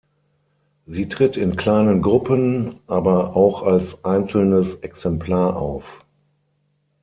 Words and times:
Sie 0.87 1.09
tritt 1.09 1.37
in 1.37 1.55
kleinen 1.55 2.01
Gruppen, 2.01 2.79
aber 2.87 3.35
auch 3.37 3.61
als 3.61 4.03
einzelnes 4.03 4.73
Exemplar 4.81 5.55
auf. 5.57 6.03